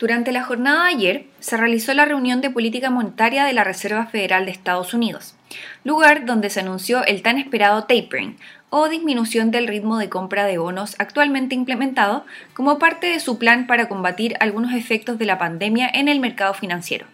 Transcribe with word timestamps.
Durante 0.00 0.32
la 0.32 0.42
jornada 0.42 0.84
de 0.86 0.94
ayer 0.94 1.26
se 1.40 1.58
realizó 1.58 1.92
la 1.92 2.06
reunión 2.06 2.40
de 2.40 2.48
política 2.48 2.88
monetaria 2.88 3.44
de 3.44 3.52
la 3.52 3.64
Reserva 3.64 4.06
Federal 4.06 4.46
de 4.46 4.50
Estados 4.50 4.94
Unidos, 4.94 5.34
lugar 5.84 6.24
donde 6.24 6.48
se 6.48 6.60
anunció 6.60 7.04
el 7.04 7.20
tan 7.20 7.36
esperado 7.36 7.82
tapering, 7.82 8.38
o 8.70 8.88
disminución 8.88 9.50
del 9.50 9.68
ritmo 9.68 9.98
de 9.98 10.08
compra 10.08 10.46
de 10.46 10.56
bonos 10.56 10.96
actualmente 10.98 11.54
implementado 11.54 12.24
como 12.54 12.78
parte 12.78 13.08
de 13.08 13.20
su 13.20 13.38
plan 13.38 13.66
para 13.66 13.90
combatir 13.90 14.36
algunos 14.40 14.72
efectos 14.72 15.18
de 15.18 15.26
la 15.26 15.36
pandemia 15.36 15.90
en 15.92 16.08
el 16.08 16.18
mercado 16.18 16.54
financiero. 16.54 17.04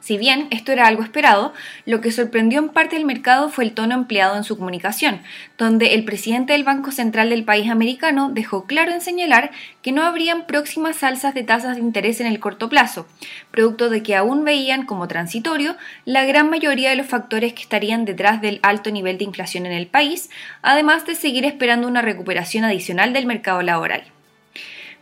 Si 0.00 0.18
bien 0.18 0.48
esto 0.50 0.72
era 0.72 0.86
algo 0.86 1.02
esperado, 1.02 1.52
lo 1.84 2.00
que 2.00 2.12
sorprendió 2.12 2.60
en 2.60 2.68
parte 2.68 2.96
al 2.96 3.04
mercado 3.04 3.48
fue 3.48 3.64
el 3.64 3.72
tono 3.72 3.94
empleado 3.94 4.36
en 4.36 4.44
su 4.44 4.56
comunicación, 4.56 5.20
donde 5.58 5.94
el 5.94 6.04
presidente 6.04 6.52
del 6.52 6.64
Banco 6.64 6.92
Central 6.92 7.30
del 7.30 7.44
país 7.44 7.70
americano 7.70 8.30
dejó 8.32 8.66
claro 8.66 8.92
en 8.92 9.00
señalar 9.00 9.50
que 9.82 9.92
no 9.92 10.02
habrían 10.02 10.46
próximas 10.46 11.02
alzas 11.02 11.34
de 11.34 11.42
tasas 11.42 11.76
de 11.76 11.82
interés 11.82 12.20
en 12.20 12.26
el 12.26 12.40
corto 12.40 12.68
plazo, 12.68 13.06
producto 13.50 13.90
de 13.90 14.02
que 14.02 14.16
aún 14.16 14.44
veían 14.44 14.84
como 14.86 15.08
transitorio 15.08 15.76
la 16.04 16.24
gran 16.24 16.50
mayoría 16.50 16.90
de 16.90 16.96
los 16.96 17.06
factores 17.06 17.52
que 17.52 17.62
estarían 17.62 18.04
detrás 18.04 18.40
del 18.40 18.60
alto 18.62 18.90
nivel 18.90 19.18
de 19.18 19.24
inflación 19.24 19.66
en 19.66 19.72
el 19.72 19.86
país, 19.86 20.30
además 20.62 21.06
de 21.06 21.14
seguir 21.14 21.44
esperando 21.44 21.88
una 21.88 22.02
recuperación 22.02 22.64
adicional 22.64 23.12
del 23.12 23.26
mercado 23.26 23.62
laboral. 23.62 24.04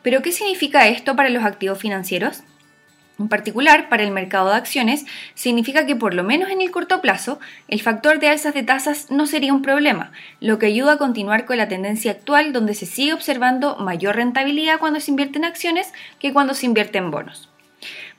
¿Pero 0.02 0.20
qué 0.20 0.32
significa 0.32 0.86
esto 0.86 1.16
para 1.16 1.30
los 1.30 1.44
activos 1.44 1.78
financieros? 1.78 2.42
En 3.18 3.28
particular, 3.28 3.88
para 3.88 4.02
el 4.02 4.10
mercado 4.10 4.50
de 4.50 4.56
acciones, 4.56 5.06
significa 5.34 5.86
que 5.86 5.95
por 5.95 6.14
lo 6.14 6.24
menos 6.24 6.50
en 6.50 6.60
el 6.60 6.72
corto 6.72 7.00
plazo, 7.00 7.38
el 7.68 7.80
factor 7.80 8.18
de 8.18 8.28
alzas 8.28 8.55
de 8.55 8.64
tasas 8.64 9.10
no 9.10 9.27
sería 9.27 9.52
un 9.52 9.62
problema, 9.62 10.10
lo 10.41 10.59
que 10.59 10.66
ayuda 10.66 10.95
a 10.95 10.98
continuar 10.98 11.45
con 11.45 11.56
la 11.56 11.69
tendencia 11.69 12.10
actual 12.10 12.52
donde 12.52 12.74
se 12.74 12.86
sigue 12.86 13.14
observando 13.14 13.77
mayor 13.77 14.16
rentabilidad 14.16 14.80
cuando 14.80 14.98
se 14.98 15.12
invierte 15.12 15.38
en 15.38 15.45
acciones 15.45 15.92
que 16.19 16.32
cuando 16.32 16.55
se 16.55 16.66
invierte 16.66 16.98
en 16.98 17.12
bonos. 17.12 17.53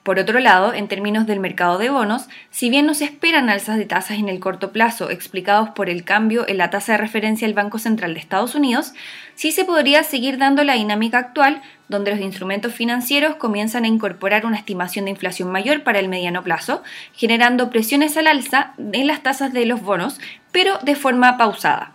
Por 0.06 0.20
otro 0.20 0.40
lado, 0.40 0.72
en 0.72 0.88
términos 0.88 1.26
del 1.26 1.40
mercado 1.40 1.80
de 1.80 1.90
bonos, 1.90 2.28
si 2.52 2.70
bien 2.70 2.86
no 2.86 2.94
se 2.94 3.06
esperan 3.06 3.50
alzas 3.50 3.76
de 3.78 3.86
tasas 3.86 4.20
en 4.20 4.30
el 4.30 4.40
corto 4.40 4.72
plazo 4.72 5.10
explicados 5.10 5.70
por 5.70 5.90
el 5.90 6.04
cambio 6.04 6.48
en 6.48 6.60
la 6.60 6.70
tasa 6.70 6.92
de 6.92 7.00
referencia 7.00 7.48
del 7.48 7.56
Banco 7.56 7.80
Central 7.80 8.14
de 8.14 8.20
Estados 8.20 8.54
Unidos, 8.54 8.94
sí 9.34 9.52
se 9.52 9.66
podría 9.66 10.04
seguir 10.04 10.38
dando 10.38 10.64
la 10.64 10.76
dinámica 10.76 11.18
actual, 11.18 11.60
donde 11.90 12.12
los 12.12 12.20
instrumentos 12.20 12.72
financieros 12.72 13.38
comienzan 13.38 13.84
a 13.84 13.88
incorporar 13.88 14.46
una 14.46 14.58
estimación 14.58 15.06
de 15.06 15.12
inflación 15.12 15.52
mayor 15.52 15.82
para 15.82 15.98
el 15.98 16.08
mediano 16.08 16.44
plazo, 16.44 16.84
generando 17.16 17.72
presiones 17.72 18.16
al 18.16 18.28
alza 18.28 18.74
en 18.78 19.08
las 19.08 19.24
tasas 19.24 19.54
de 19.54 19.66
los 19.66 19.82
bonos, 19.82 20.20
pero 20.52 20.78
de 20.84 20.96
forma 20.96 21.36
pausada. 21.36 21.95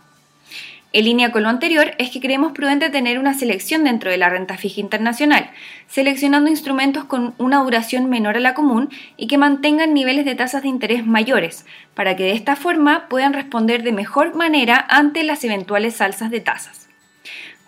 En 0.92 1.04
línea 1.04 1.30
con 1.30 1.44
lo 1.44 1.48
anterior, 1.48 1.92
es 1.98 2.10
que 2.10 2.20
creemos 2.20 2.50
prudente 2.50 2.90
tener 2.90 3.20
una 3.20 3.34
selección 3.34 3.84
dentro 3.84 4.10
de 4.10 4.16
la 4.16 4.28
renta 4.28 4.56
fija 4.56 4.80
internacional, 4.80 5.50
seleccionando 5.86 6.50
instrumentos 6.50 7.04
con 7.04 7.34
una 7.38 7.62
duración 7.62 8.10
menor 8.10 8.36
a 8.36 8.40
la 8.40 8.54
común 8.54 8.90
y 9.16 9.28
que 9.28 9.38
mantengan 9.38 9.94
niveles 9.94 10.24
de 10.24 10.34
tasas 10.34 10.62
de 10.62 10.68
interés 10.68 11.06
mayores, 11.06 11.64
para 11.94 12.16
que 12.16 12.24
de 12.24 12.32
esta 12.32 12.56
forma 12.56 13.06
puedan 13.08 13.34
responder 13.34 13.84
de 13.84 13.92
mejor 13.92 14.34
manera 14.34 14.84
ante 14.88 15.22
las 15.22 15.44
eventuales 15.44 16.00
alzas 16.00 16.30
de 16.30 16.40
tasas. 16.40 16.89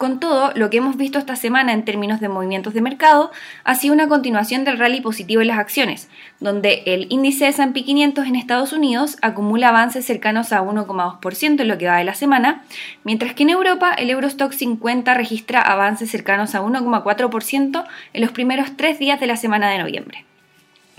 Con 0.02 0.18
todo, 0.18 0.50
lo 0.56 0.68
que 0.68 0.78
hemos 0.78 0.96
visto 0.96 1.20
esta 1.20 1.36
semana 1.36 1.72
en 1.72 1.84
términos 1.84 2.18
de 2.18 2.28
movimientos 2.28 2.74
de 2.74 2.80
mercado 2.80 3.30
ha 3.62 3.76
sido 3.76 3.94
una 3.94 4.08
continuación 4.08 4.64
del 4.64 4.76
rally 4.76 5.00
positivo 5.00 5.42
en 5.42 5.46
las 5.46 5.60
acciones, 5.60 6.08
donde 6.40 6.82
el 6.86 7.06
índice 7.08 7.44
de 7.44 7.50
S&P 7.50 7.84
500 7.84 8.26
en 8.26 8.34
Estados 8.34 8.72
Unidos 8.72 9.16
acumula 9.22 9.68
avances 9.68 10.04
cercanos 10.04 10.52
a 10.52 10.60
1,2% 10.60 11.60
en 11.60 11.68
lo 11.68 11.78
que 11.78 11.86
va 11.86 11.98
de 11.98 12.04
la 12.04 12.14
semana, 12.14 12.64
mientras 13.04 13.34
que 13.34 13.44
en 13.44 13.50
Europa 13.50 13.94
el 13.94 14.10
Eurostock 14.10 14.50
50 14.50 15.14
registra 15.14 15.62
avances 15.62 16.10
cercanos 16.10 16.56
a 16.56 16.62
1,4% 16.62 17.84
en 18.12 18.20
los 18.20 18.32
primeros 18.32 18.76
tres 18.76 18.98
días 18.98 19.20
de 19.20 19.28
la 19.28 19.36
semana 19.36 19.70
de 19.70 19.78
noviembre. 19.78 20.24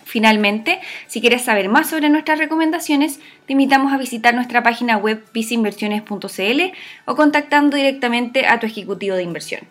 Finalmente, 0.06 0.80
si 1.08 1.22
quieres 1.22 1.44
saber 1.44 1.70
más 1.70 1.90
sobre 1.90 2.10
nuestras 2.10 2.40
recomendaciones, 2.40 3.20
te 3.46 3.54
invitamos 3.54 3.94
a 3.94 3.98
visitar 3.98 4.34
nuestra 4.34 4.64
página 4.64 4.98
web 4.98 5.24
viceinversiones.cl 5.34 6.62
o 7.06 7.16
contactando 7.16 7.78
directamente 7.78 8.46
a 8.48 8.60
tu 8.60 8.66
ejecutivo 8.66 9.16
de 9.16 9.24
inversión. 9.24 9.62